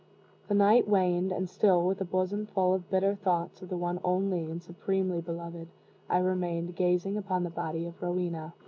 The 0.47 0.55
night 0.55 0.87
waned; 0.89 1.31
and 1.31 1.47
still, 1.47 1.85
with 1.85 2.01
a 2.01 2.05
bosom 2.05 2.47
full 2.47 2.73
of 2.73 2.89
bitter 2.89 3.13
thoughts 3.13 3.61
of 3.61 3.69
the 3.69 3.77
one 3.77 3.99
only 4.03 4.45
and 4.45 4.59
supremely 4.59 5.21
beloved, 5.21 5.67
I 6.09 6.17
remained 6.17 6.75
gazing 6.75 7.17
upon 7.17 7.43
the 7.43 7.51
body 7.51 7.85
of 7.85 8.01
Rowena. 8.01 8.55